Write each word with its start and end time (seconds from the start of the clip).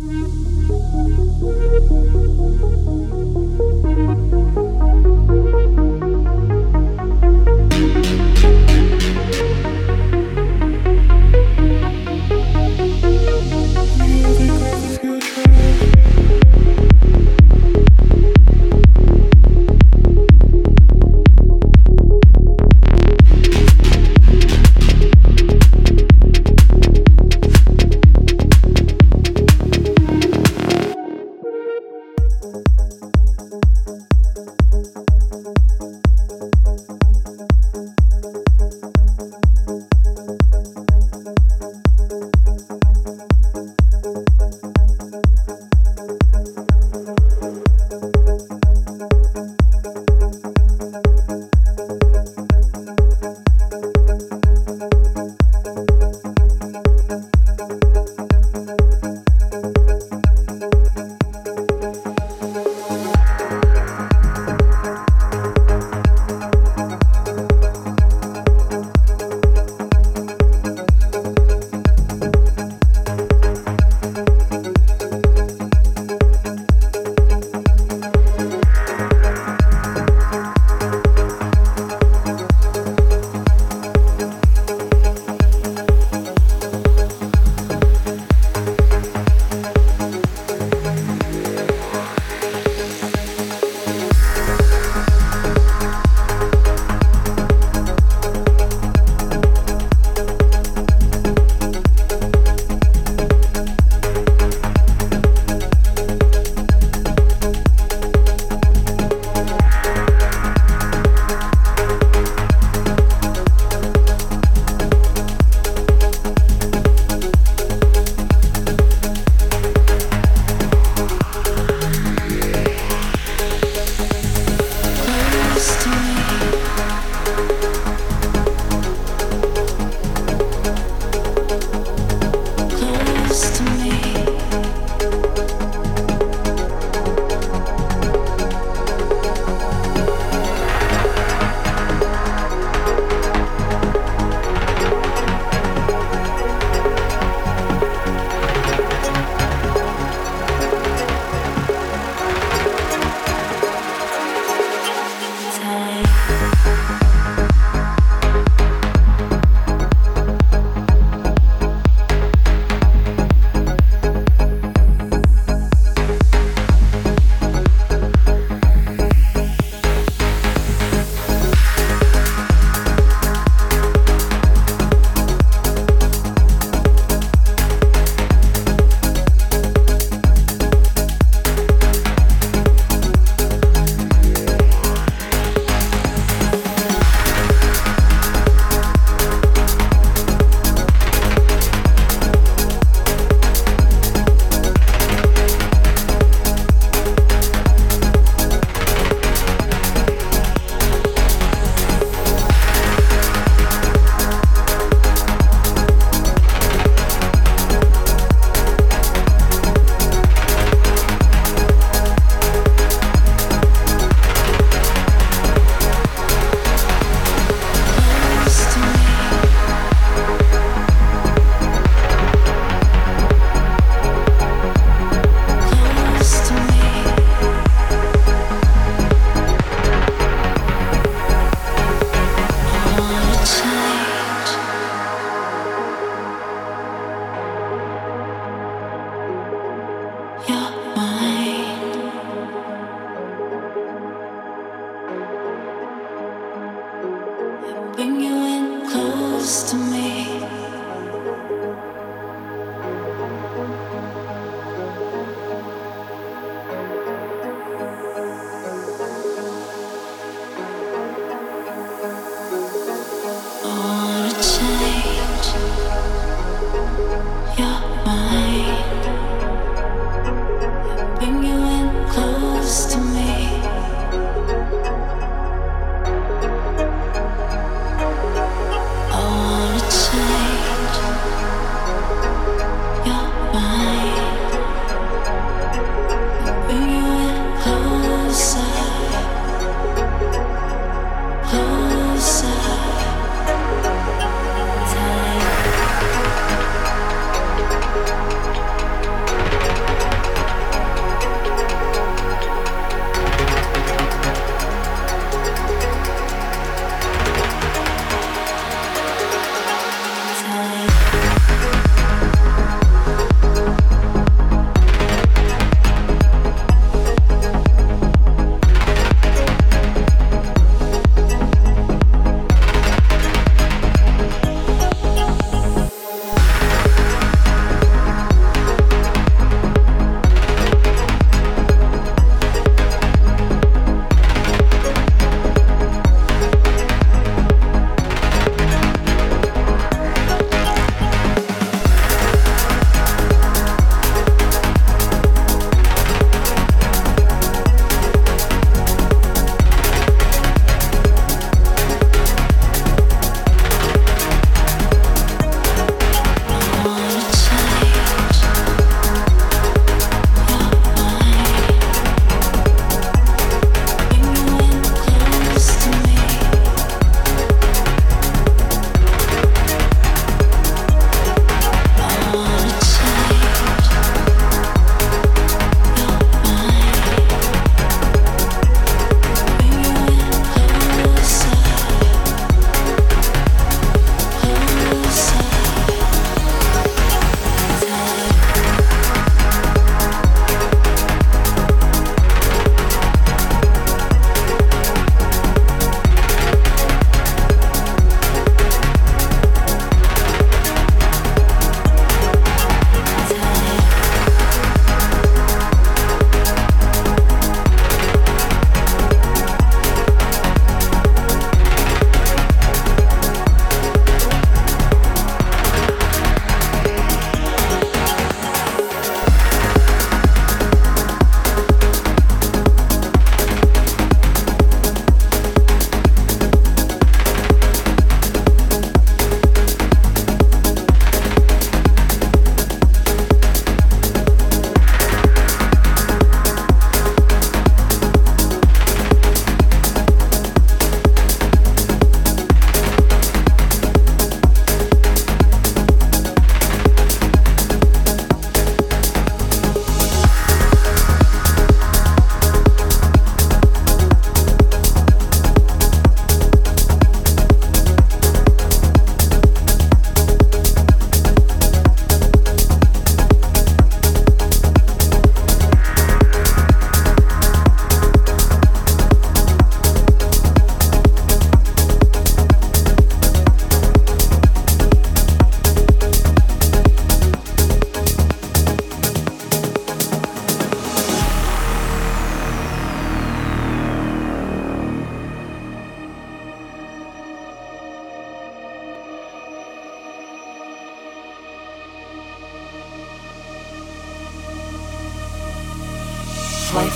Música 0.00 1.71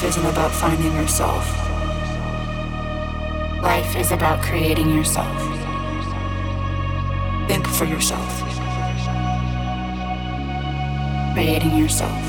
isn't 0.06 0.26
about 0.26 0.53
finding 0.53 0.94
yourself. 0.94 1.44
Life 3.61 3.97
is 3.97 4.12
about 4.12 4.41
creating 4.41 4.94
yourself. 4.94 5.37
Think 7.49 7.67
for 7.67 7.87
yourself. 7.87 8.32
Creating 11.35 11.76
yourself. 11.76 12.23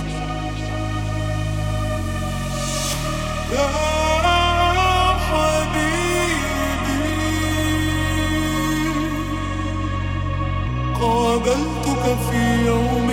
قابلتك 10.99 12.17
في 12.29 12.65
يوم 12.65 13.06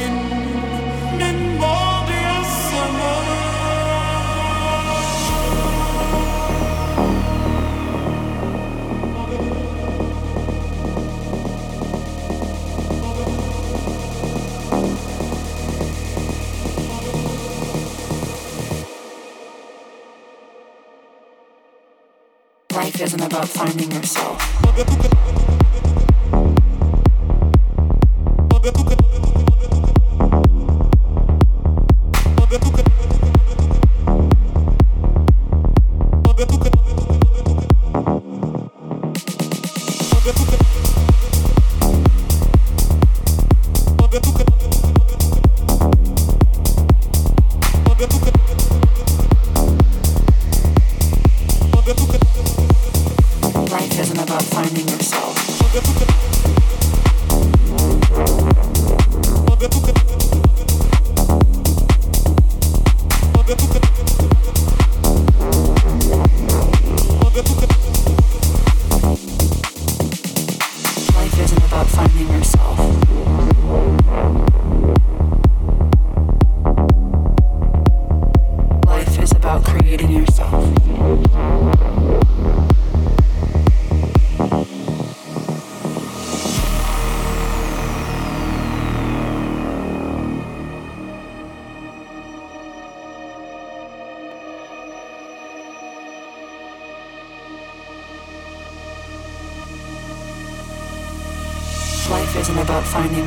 life 22.95 23.03
isn't 23.03 23.23
about 23.23 23.49
finding 23.49 23.91
yourself. 23.91 25.14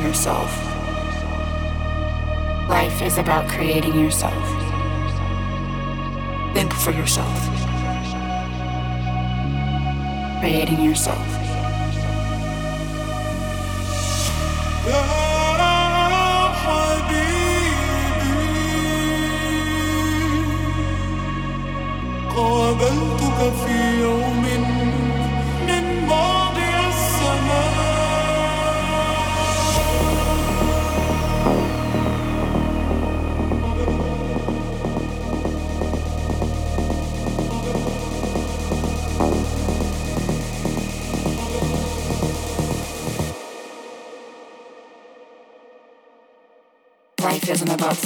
yourself. 0.08 0.47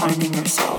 finding 0.03 0.35
yourself. 0.35 0.72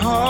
heart. 0.00 0.29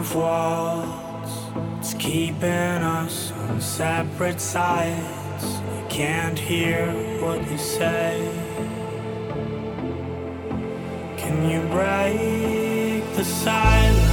Of 0.00 0.14
walls, 0.14 1.32
it's 1.78 1.92
keeping 1.94 2.80
us 3.00 3.32
on 3.32 3.60
separate 3.60 4.40
sides. 4.40 5.44
I 5.44 5.86
can't 5.90 6.38
hear 6.38 6.86
what 7.20 7.38
you 7.50 7.58
say. 7.58 8.16
Can 11.18 11.36
you 11.50 11.60
break 11.68 13.04
the 13.14 13.24
silence? 13.24 14.08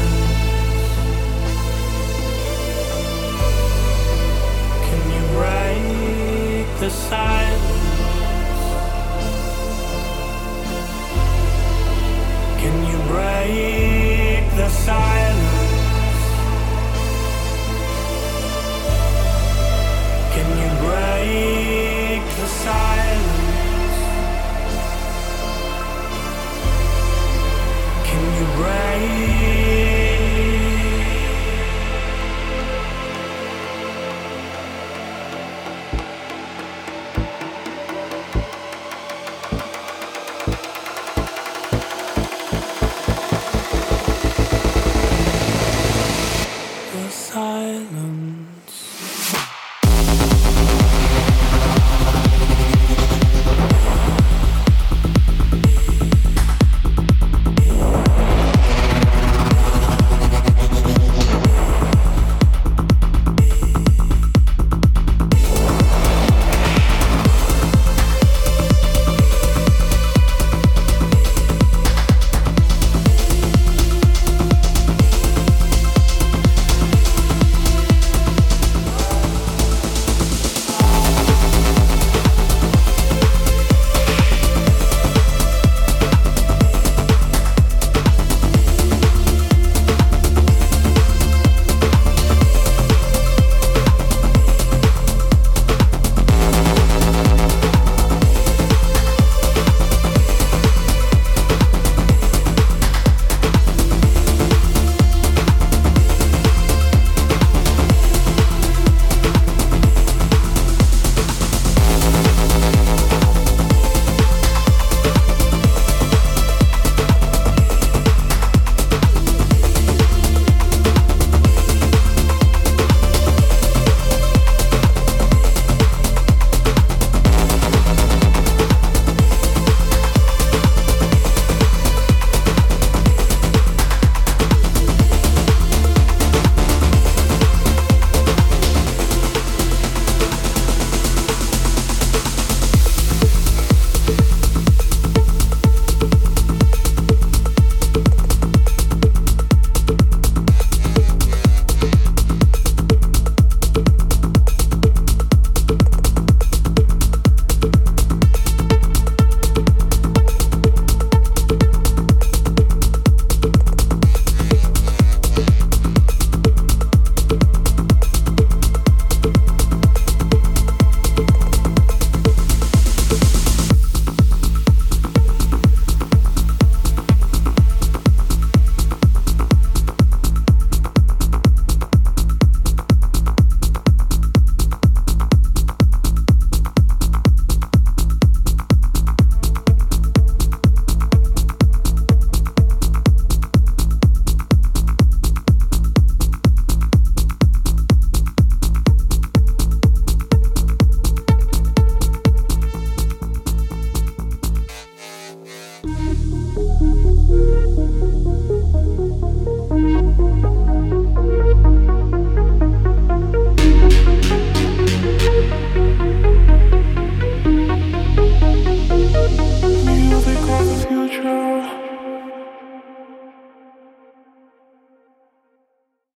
Can 4.87 5.01
you 5.15 5.23
break 5.37 6.67
the 6.81 6.89
silence? 6.89 7.63
Can 12.61 12.75
you 12.89 12.97
break 13.13 14.43
the 14.57 14.69
silence? 14.69 15.66
break 21.17 22.21
the 22.21 22.47
silence? 22.47 23.97
Can 28.05 28.23
you 28.37 28.45
break? 28.55 29.56